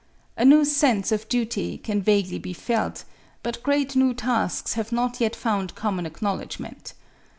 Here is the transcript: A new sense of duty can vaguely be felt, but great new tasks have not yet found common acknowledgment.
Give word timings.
A 0.35 0.43
new 0.45 0.65
sense 0.65 1.11
of 1.11 1.29
duty 1.29 1.77
can 1.77 2.01
vaguely 2.01 2.39
be 2.39 2.53
felt, 2.53 3.03
but 3.43 3.61
great 3.61 3.95
new 3.95 4.15
tasks 4.15 4.73
have 4.73 4.91
not 4.91 5.21
yet 5.21 5.35
found 5.35 5.75
common 5.75 6.07
acknowledgment. 6.07 6.95